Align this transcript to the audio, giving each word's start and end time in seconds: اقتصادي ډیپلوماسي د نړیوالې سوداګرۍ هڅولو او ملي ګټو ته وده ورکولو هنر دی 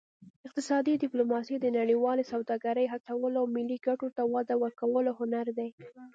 اقتصادي 0.47 0.93
ډیپلوماسي 1.03 1.55
د 1.59 1.65
نړیوالې 1.79 2.23
سوداګرۍ 2.33 2.85
هڅولو 2.93 3.37
او 3.41 3.47
ملي 3.55 3.77
ګټو 3.87 4.07
ته 4.17 4.23
وده 4.33 4.55
ورکولو 4.63 5.11
هنر 5.19 5.47
دی 5.57 5.69